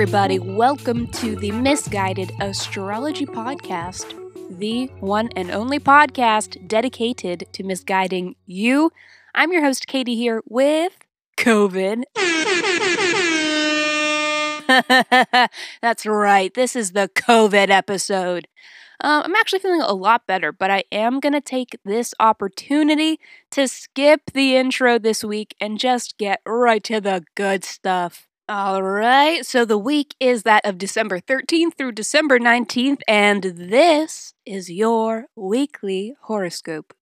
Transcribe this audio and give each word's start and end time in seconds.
everybody. 0.00 0.38
Welcome 0.38 1.08
to 1.08 1.34
the 1.34 1.50
Miss 1.50 1.88
Guided 1.88 2.30
Astrology 2.40 3.26
Podcast, 3.26 4.14
the 4.56 4.86
one 5.00 5.28
and 5.34 5.50
only 5.50 5.80
podcast 5.80 6.68
dedicated 6.68 7.48
to 7.50 7.64
misguiding 7.64 8.36
you. 8.46 8.92
I'm 9.34 9.50
your 9.50 9.64
host, 9.64 9.88
Katie, 9.88 10.14
here 10.14 10.40
with 10.46 10.96
COVID. 11.36 12.04
That's 15.82 16.06
right, 16.06 16.54
this 16.54 16.76
is 16.76 16.92
the 16.92 17.10
COVID 17.16 17.68
episode. 17.68 18.46
Um, 19.00 19.24
I'm 19.24 19.34
actually 19.34 19.58
feeling 19.58 19.80
a 19.80 19.94
lot 19.94 20.28
better, 20.28 20.52
but 20.52 20.70
I 20.70 20.84
am 20.92 21.18
going 21.18 21.32
to 21.32 21.40
take 21.40 21.76
this 21.84 22.14
opportunity 22.20 23.18
to 23.50 23.66
skip 23.66 24.30
the 24.32 24.54
intro 24.54 25.00
this 25.00 25.24
week 25.24 25.56
and 25.60 25.76
just 25.76 26.18
get 26.18 26.40
right 26.46 26.84
to 26.84 27.00
the 27.00 27.24
good 27.34 27.64
stuff. 27.64 28.27
All 28.50 28.82
right, 28.82 29.44
so 29.44 29.66
the 29.66 29.76
week 29.76 30.14
is 30.18 30.44
that 30.44 30.64
of 30.64 30.78
December 30.78 31.20
13th 31.20 31.76
through 31.76 31.92
December 31.92 32.38
19th, 32.38 33.02
and 33.06 33.42
this 33.42 34.32
is 34.46 34.70
your 34.70 35.26
weekly 35.36 36.14
horoscope. 36.22 36.94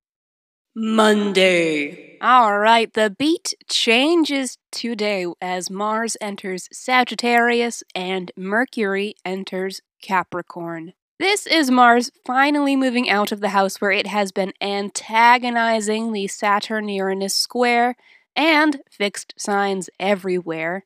Monday. 0.75 2.19
All 2.21 2.59
right, 2.59 2.93
the 2.93 3.15
beat 3.17 3.55
changes 3.71 4.59
today 4.73 5.25
as 5.41 5.71
Mars 5.71 6.17
enters 6.21 6.69
Sagittarius 6.73 7.85
and 7.95 8.33
Mercury 8.37 9.15
enters 9.25 9.83
Capricorn. 10.03 10.95
This 11.21 11.47
is 11.47 11.71
Mars 11.71 12.11
finally 12.27 12.75
moving 12.75 13.09
out 13.09 13.31
of 13.31 13.41
the 13.41 13.51
house 13.51 13.81
where 13.81 13.93
it 13.93 14.09
has 14.09 14.33
been 14.33 14.53
antagonizing 14.61 16.11
the 16.11 16.27
Saturn 16.27 16.89
Uranus 16.89 17.37
square 17.37 17.95
and 18.35 18.81
fixed 18.91 19.33
signs 19.39 19.89
everywhere. 20.01 20.85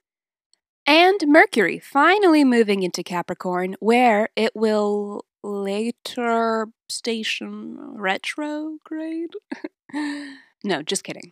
And 0.90 1.20
Mercury 1.28 1.78
finally 1.78 2.42
moving 2.42 2.82
into 2.82 3.04
Capricorn 3.04 3.76
where 3.78 4.28
it 4.34 4.56
will 4.56 5.24
later 5.44 6.66
station 6.88 7.78
retrograde. 7.94 9.30
no, 10.64 10.82
just 10.82 11.04
kidding. 11.04 11.30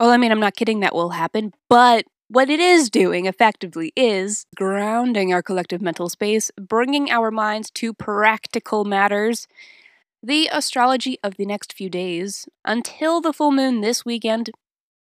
Well, 0.00 0.08
I 0.08 0.16
mean, 0.16 0.32
I'm 0.32 0.40
not 0.40 0.56
kidding 0.56 0.80
that 0.80 0.94
will 0.94 1.10
happen, 1.10 1.52
but 1.68 2.06
what 2.28 2.48
it 2.48 2.58
is 2.58 2.88
doing 2.88 3.26
effectively 3.26 3.92
is 3.96 4.46
grounding 4.56 5.30
our 5.30 5.42
collective 5.42 5.82
mental 5.82 6.08
space, 6.08 6.50
bringing 6.58 7.10
our 7.10 7.30
minds 7.30 7.70
to 7.72 7.92
practical 7.92 8.86
matters. 8.86 9.46
The 10.22 10.48
astrology 10.50 11.18
of 11.22 11.36
the 11.36 11.44
next 11.44 11.74
few 11.74 11.90
days, 11.90 12.48
until 12.64 13.20
the 13.20 13.34
full 13.34 13.52
moon 13.52 13.82
this 13.82 14.06
weekend, 14.06 14.52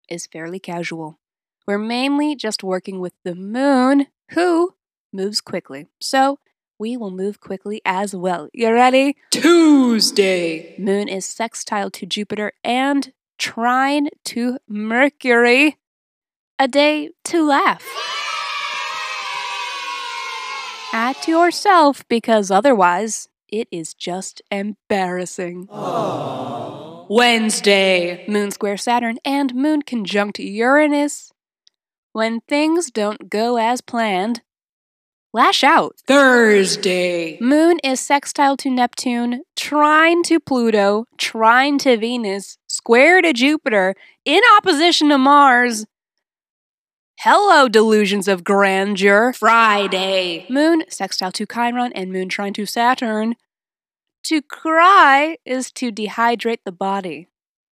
is 0.09 0.27
fairly 0.27 0.59
casual. 0.59 1.19
We're 1.67 1.79
mainly 1.79 2.35
just 2.35 2.65
working 2.65 3.01
with 3.01 3.13
the 3.25 3.35
moon, 3.35 4.07
who 4.31 4.75
moves 5.13 5.41
quickly. 5.41 5.87
So, 6.01 6.39
we 6.79 6.97
will 6.97 7.11
move 7.11 7.41
quickly 7.41 7.81
as 7.85 8.15
well. 8.15 8.49
You 8.53 8.73
ready? 8.73 9.17
Tuesday! 9.31 10.75
Moon 10.79 11.09
is 11.09 11.25
sextile 11.25 11.91
to 11.91 12.07
Jupiter 12.07 12.53
and 12.65 13.13
trine 13.39 14.09
to 14.25 14.59
Mercury 14.69 15.79
a 16.59 16.69
day 16.69 17.11
to 17.25 17.45
laugh. 17.45 17.85
At 20.93 21.27
yourself 21.27 22.07
because 22.09 22.51
otherwise 22.51 23.29
it 23.49 23.69
is 23.71 23.95
just 23.95 24.43
embarrassing. 24.51 25.67
Aww. 25.69 27.07
Wednesday, 27.09 28.25
Moon 28.29 28.51
square 28.51 28.77
Saturn 28.77 29.19
and 29.25 29.55
Moon 29.55 29.83
conjunct 29.83 30.39
Uranus. 30.39 31.32
When 32.13 32.41
things 32.43 32.91
don't 32.91 33.31
go 33.31 33.57
as 33.57 33.81
planned, 33.81 34.43
lash 35.33 35.65
out. 35.65 35.97
Thursday, 36.07 37.39
Moon 37.41 37.79
is 37.83 38.01
sextile 38.01 38.57
to 38.59 38.71
Neptune, 38.71 39.43
trine 39.57 40.23
to 40.25 40.39
Pluto, 40.39 41.07
trine 41.17 41.79
to 41.79 41.97
Venus, 41.97 42.59
square 42.67 43.23
to 43.23 43.33
Jupiter, 43.33 43.95
in 44.25 44.43
opposition 44.59 45.09
to 45.09 45.19
Mars, 45.19 45.87
Hello, 47.25 47.69
delusions 47.69 48.27
of 48.27 48.43
grandeur. 48.43 49.33
Friday. 49.33 50.45
Moon 50.51 50.83
sextile 50.89 51.31
to 51.31 51.47
Chiron 51.47 51.93
and 51.93 52.11
Moon 52.11 52.29
trine 52.29 52.53
to 52.55 52.67
Saturn. 52.67 53.37
To 54.25 54.43
cry 54.43 55.37
is 55.45 55.71
to 55.73 55.93
dehydrate 55.93 56.65
the 56.65 56.73
body, 56.73 57.29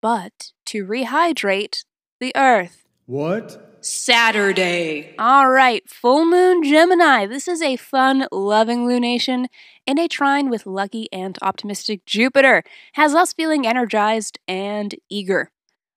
but 0.03 0.51
to 0.65 0.85
rehydrate 0.85 1.85
the 2.19 2.33
earth. 2.35 2.89
What? 3.07 3.76
Saturday. 3.81 5.15
All 5.19 5.51
right, 5.51 5.89
full 5.89 6.25
moon 6.25 6.63
Gemini. 6.63 7.27
This 7.27 7.47
is 7.47 7.63
a 7.63 7.77
fun, 7.77 8.27
loving 8.33 8.87
lunation 8.87 9.47
in 9.87 9.99
a 9.99 10.09
trine 10.09 10.51
with 10.51 10.67
lucky 10.67 11.09
and 11.13 11.39
optimistic 11.43 12.05
Jupiter. 12.07 12.63
Has 12.95 13.15
us 13.15 13.33
feeling 13.33 13.67
energized 13.67 14.39
and 14.49 14.95
eager. 15.09 15.51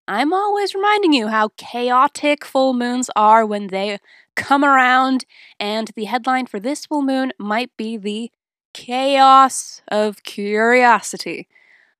I'm 0.07 0.33
always 0.33 0.73
reminding 0.73 1.13
you 1.13 1.27
how 1.27 1.49
chaotic 1.57 2.43
full 2.43 2.73
moons 2.73 3.09
are 3.15 3.45
when 3.45 3.67
they 3.67 3.99
come 4.35 4.63
around, 4.63 5.25
and 5.59 5.91
the 5.95 6.05
headline 6.05 6.45
for 6.45 6.59
this 6.59 6.85
full 6.85 7.01
moon 7.01 7.31
might 7.37 7.75
be 7.77 7.97
the 7.97 8.31
chaos 8.73 9.81
of 9.87 10.23
curiosity. 10.23 11.47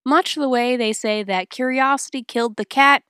Much 0.05 0.35
the 0.35 0.49
way 0.49 0.75
they 0.75 0.93
say 0.93 1.23
that 1.23 1.49
curiosity 1.49 2.23
killed 2.23 2.55
the 2.55 2.65
cat, 2.65 3.03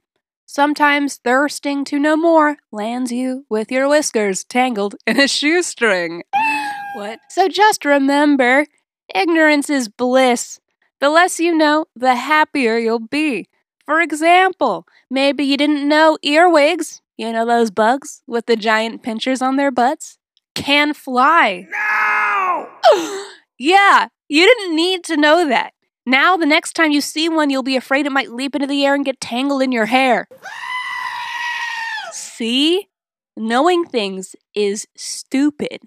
sometimes 0.50 1.18
thirsting 1.18 1.86
to 1.86 2.00
know 2.00 2.18
more 2.18 2.58
lands 2.72 3.12
you 3.12 3.46
with 3.50 3.72
your 3.72 3.88
whiskers 3.88 4.44
tangled 4.44 4.96
in 5.06 5.20
a 5.20 5.28
shoestring. 5.28 6.24
what? 6.96 7.20
So 7.30 7.48
just 7.48 7.86
remember 7.86 8.66
ignorance 9.14 9.70
is 9.70 9.88
bliss. 9.88 10.60
The 11.00 11.10
less 11.10 11.40
you 11.40 11.56
know, 11.56 11.86
the 11.96 12.16
happier 12.16 12.80
you'll 12.80 13.08
be. 13.08 13.48
For 13.86 14.02
example, 14.02 14.88
maybe 15.10 15.44
you 15.44 15.56
didn't 15.56 15.88
know 15.88 16.18
earwigs, 16.24 17.02
you 17.16 17.32
know 17.32 17.46
those 17.46 17.70
bugs 17.70 18.24
with 18.26 18.48
the 18.48 18.56
giant 18.56 19.04
pinchers 19.04 19.44
on 19.44 19.56
their 19.56 19.72
butts, 19.72 20.18
can 20.56 20.96
fly. 20.96 21.68
No! 21.70 22.68
yeah, 23.60 24.08
you 24.28 24.46
didn't 24.46 24.76
need 24.76 25.04
to 25.06 25.16
know 25.16 25.48
that. 25.48 25.74
Now, 26.10 26.38
the 26.38 26.48
next 26.48 26.74
time 26.74 26.90
you 26.90 27.02
see 27.02 27.30
one, 27.30 27.52
you'll 27.52 27.62
be 27.62 27.76
afraid 27.76 28.08
it 28.08 28.12
might 28.12 28.32
leap 28.32 28.56
into 28.56 28.66
the 28.66 28.84
air 28.84 28.96
and 28.96 29.06
get 29.06 29.22
tangled 29.22 29.62
in 29.62 29.72
your 29.72 29.86
hair. 29.86 30.28
see? 32.12 32.88
Knowing 33.38 33.86
things 33.86 34.36
is 34.56 34.88
stupid. 34.98 35.84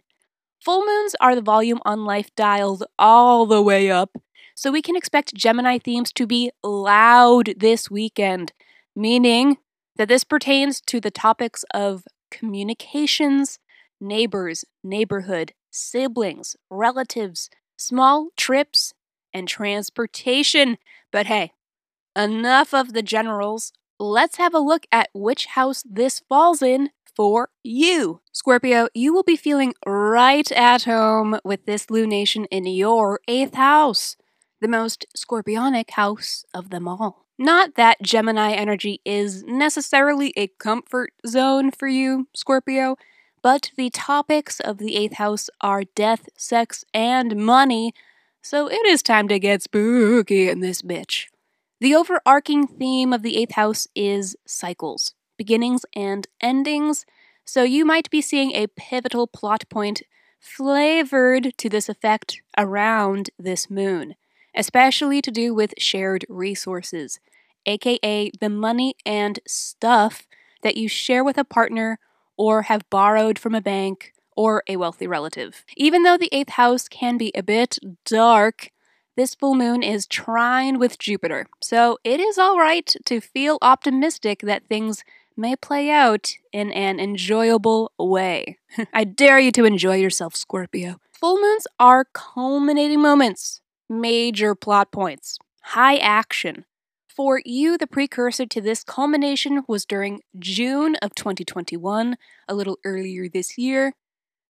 Full 0.64 0.86
moons 0.86 1.16
are 1.20 1.34
the 1.34 1.42
volume 1.42 1.80
on 1.84 2.04
life 2.04 2.32
dialed 2.36 2.84
all 3.00 3.46
the 3.46 3.60
way 3.60 3.90
up, 3.90 4.16
so 4.54 4.70
we 4.70 4.80
can 4.80 4.94
expect 4.94 5.34
Gemini 5.34 5.78
themes 5.78 6.12
to 6.12 6.24
be 6.24 6.52
loud 6.62 7.54
this 7.56 7.90
weekend, 7.90 8.52
meaning 8.94 9.56
that 9.96 10.06
this 10.06 10.22
pertains 10.22 10.80
to 10.82 11.00
the 11.00 11.10
topics 11.10 11.64
of 11.74 12.04
communications, 12.30 13.58
neighbors, 14.00 14.64
neighborhood, 14.84 15.52
siblings, 15.72 16.54
relatives, 16.70 17.50
small 17.76 18.28
trips, 18.36 18.94
and 19.32 19.48
transportation. 19.48 20.78
But 21.10 21.26
hey, 21.26 21.52
enough 22.16 22.72
of 22.74 22.92
the 22.92 23.02
generals. 23.02 23.72
Let's 23.98 24.36
have 24.36 24.54
a 24.54 24.58
look 24.58 24.86
at 24.90 25.10
which 25.14 25.46
house 25.46 25.84
this 25.88 26.22
falls 26.28 26.62
in 26.62 26.90
for 27.14 27.50
you. 27.62 28.20
Scorpio, 28.32 28.88
you 28.94 29.14
will 29.14 29.22
be 29.22 29.36
feeling 29.36 29.74
right 29.86 30.50
at 30.50 30.84
home 30.84 31.38
with 31.44 31.66
this 31.66 31.86
lunation 31.86 32.46
in 32.50 32.66
your 32.66 33.20
eighth 33.28 33.54
house 33.54 34.16
the 34.62 34.68
most 34.68 35.04
scorpionic 35.14 35.90
house 35.90 36.44
of 36.54 36.70
them 36.70 36.88
all. 36.88 37.26
Not 37.36 37.74
that 37.74 38.00
Gemini 38.00 38.52
energy 38.52 39.00
is 39.04 39.42
necessarily 39.42 40.32
a 40.36 40.46
comfort 40.46 41.12
zone 41.26 41.72
for 41.72 41.88
you, 41.88 42.28
Scorpio, 42.34 42.96
but 43.42 43.72
the 43.76 43.90
topics 43.90 44.60
of 44.60 44.78
the 44.78 44.96
eighth 44.96 45.14
house 45.14 45.50
are 45.60 45.82
death, 45.82 46.28
sex, 46.36 46.84
and 46.94 47.36
money, 47.36 47.92
so 48.42 48.68
it 48.68 48.84
is 48.86 49.02
time 49.02 49.28
to 49.28 49.38
get 49.38 49.62
spooky 49.62 50.48
in 50.48 50.60
this 50.60 50.82
bitch. 50.82 51.26
The 51.80 51.94
overarching 51.94 52.66
theme 52.66 53.12
of 53.12 53.22
the 53.22 53.36
eighth 53.36 53.52
house 53.54 53.88
is 53.94 54.36
cycles, 54.46 55.14
beginnings 55.36 55.84
and 55.96 56.26
endings, 56.40 57.06
so 57.44 57.62
you 57.62 57.84
might 57.84 58.10
be 58.10 58.20
seeing 58.20 58.52
a 58.52 58.68
pivotal 58.68 59.26
plot 59.26 59.64
point 59.68 60.02
flavored 60.38 61.56
to 61.56 61.68
this 61.68 61.88
effect 61.88 62.42
around 62.58 63.30
this 63.38 63.70
moon 63.70 64.14
especially 64.54 65.22
to 65.22 65.30
do 65.30 65.54
with 65.54 65.74
shared 65.78 66.24
resources, 66.28 67.20
aka 67.66 68.30
the 68.40 68.48
money 68.48 68.94
and 69.06 69.40
stuff 69.46 70.26
that 70.62 70.76
you 70.76 70.88
share 70.88 71.24
with 71.24 71.38
a 71.38 71.44
partner 71.44 71.98
or 72.36 72.62
have 72.62 72.88
borrowed 72.90 73.38
from 73.38 73.54
a 73.54 73.60
bank 73.60 74.12
or 74.36 74.62
a 74.68 74.76
wealthy 74.76 75.06
relative. 75.06 75.64
Even 75.76 76.02
though 76.02 76.16
the 76.16 76.28
eighth 76.32 76.50
house 76.50 76.88
can 76.88 77.18
be 77.18 77.32
a 77.34 77.42
bit 77.42 77.78
dark, 78.04 78.70
this 79.16 79.34
full 79.34 79.54
moon 79.54 79.82
is 79.82 80.06
trine 80.06 80.78
with 80.78 80.98
Jupiter, 80.98 81.46
so 81.60 81.98
it 82.02 82.18
is 82.18 82.38
alright 82.38 82.94
to 83.04 83.20
feel 83.20 83.58
optimistic 83.60 84.40
that 84.40 84.66
things 84.66 85.04
may 85.36 85.56
play 85.56 85.90
out 85.90 86.34
in 86.52 86.72
an 86.72 86.98
enjoyable 86.98 87.92
way. 87.98 88.58
I 88.92 89.04
dare 89.04 89.38
you 89.38 89.52
to 89.52 89.64
enjoy 89.64 89.96
yourself, 89.96 90.34
Scorpio. 90.34 90.96
Full 91.12 91.40
moons 91.40 91.66
are 91.78 92.06
culminating 92.12 93.00
moments, 93.00 93.60
major 93.88 94.54
plot 94.54 94.90
points, 94.92 95.38
high 95.62 95.96
action. 95.96 96.64
For 97.14 97.42
you, 97.44 97.76
the 97.76 97.86
precursor 97.86 98.46
to 98.46 98.60
this 98.60 98.82
culmination 98.82 99.62
was 99.68 99.84
during 99.84 100.22
June 100.38 100.96
of 101.02 101.14
2021, 101.14 102.16
a 102.48 102.54
little 102.54 102.78
earlier 102.84 103.28
this 103.28 103.58
year. 103.58 103.92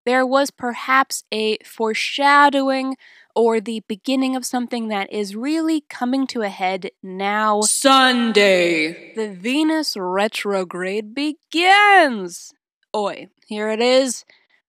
There 0.04 0.26
was 0.26 0.50
perhaps 0.50 1.25
a 1.32 1.58
foreshadowing 1.64 2.96
or 3.34 3.60
the 3.60 3.82
beginning 3.87 4.37
of 4.37 4.44
something 4.44 4.88
that 4.88 5.12
is 5.12 5.37
really 5.37 5.82
coming 5.88 6.26
to 6.28 6.43
a 6.43 6.49
head 6.49 6.90
now. 7.02 7.62
Sunday. 7.62 9.14
The 9.14 9.32
Venus 9.32 9.96
retrograde 9.96 11.14
begins! 11.14 12.52
Oi, 12.94 13.28
here 13.46 13.70
it 13.70 13.81
is. 13.81 14.25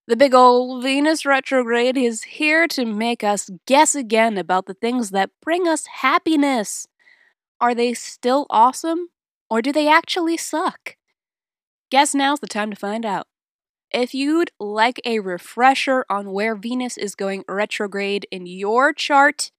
The 0.06 0.16
big 0.16 0.34
old 0.34 0.82
Venus 0.82 1.26
retrograde 1.26 1.96
is 1.96 2.22
here 2.22 2.68
to 2.68 2.84
make 2.84 3.24
us 3.24 3.50
guess 3.66 3.94
again 3.94 4.38
about 4.38 4.66
the 4.66 4.74
things 4.74 5.10
that 5.10 5.30
bring 5.42 5.66
us 5.66 5.86
happiness. 5.86 6.86
Are 7.60 7.74
they 7.74 7.94
still 7.94 8.46
awesome? 8.50 9.08
Or 9.50 9.62
do 9.62 9.72
they 9.72 9.88
actually 9.88 10.36
suck? 10.36 10.96
Guess 11.90 12.14
now's 12.14 12.40
the 12.40 12.46
time 12.46 12.70
to 12.70 12.76
find 12.76 13.04
out. 13.04 13.26
If 13.94 14.12
you'd 14.12 14.50
like 14.58 15.00
a 15.04 15.20
refresher 15.20 16.04
on 16.10 16.32
where 16.32 16.56
Venus 16.56 16.98
is 16.98 17.14
going 17.14 17.44
retrograde 17.46 18.26
in 18.32 18.44
your 18.44 18.92
chart, 18.92 19.52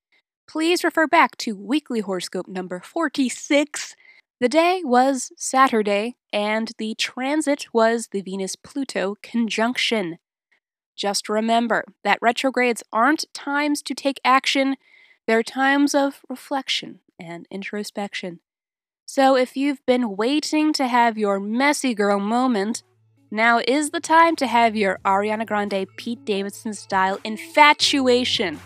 please 0.46 0.84
refer 0.84 1.08
back 1.08 1.38
to 1.38 1.56
weekly 1.56 2.02
horoscope 2.02 2.46
number 2.46 2.82
46. 2.82 3.96
The 4.42 4.50
day 4.50 4.82
was 4.84 5.32
Saturday, 5.38 6.18
and 6.34 6.74
the 6.78 6.96
transit 6.96 7.68
was 7.72 8.10
the 8.12 8.20
Venus 8.20 8.58
Pluto 8.58 9.16
conjunction. 9.24 10.18
Just 10.98 11.30
remember 11.30 11.86
that 12.04 12.20
retrogrades 12.22 12.84
aren't 12.92 13.34
times 13.34 13.82
to 13.84 13.96
take 13.96 14.20
action, 14.26 14.76
they're 15.28 15.44
times 15.44 15.96
of 15.96 16.20
reflection 16.28 17.00
and 17.18 17.48
introspection. 17.50 18.42
So 19.06 19.38
if 19.38 19.56
you've 19.56 19.86
been 19.86 20.18
waiting 20.18 20.74
to 20.74 20.88
have 20.88 21.18
your 21.18 21.40
messy 21.40 21.94
girl 21.94 22.20
moment, 22.20 22.84
now 23.36 23.60
is 23.68 23.90
the 23.90 24.00
time 24.00 24.36
to 24.38 24.48
have 24.48 24.76
your 24.76 25.00
Ariana 25.06 25.46
Grande 25.46 25.86
Pete 25.98 26.24
Davidson 26.26 26.74
style 26.74 27.20
infatuation. 27.24 28.60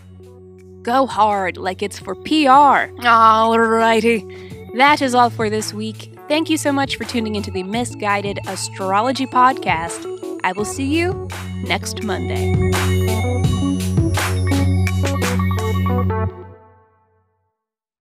Go 0.83 1.07
hard 1.07 1.57
like 1.57 1.81
it's 1.81 1.99
for 1.99 2.15
PR. 2.15 2.93
Alrighty. 3.01 4.77
That 4.77 5.01
is 5.01 5.15
all 5.15 5.31
for 5.31 5.49
this 5.49 5.73
week. 5.73 6.15
Thank 6.27 6.49
you 6.49 6.57
so 6.57 6.71
much 6.71 6.95
for 6.95 7.03
tuning 7.03 7.35
into 7.35 7.49
the 7.49 7.63
Miss 7.63 7.95
Guided 7.95 8.39
Astrology 8.47 9.25
Podcast. 9.25 10.39
I 10.43 10.51
will 10.51 10.65
see 10.65 10.85
you 10.85 11.27
next 11.63 12.03
Monday. 12.03 13.08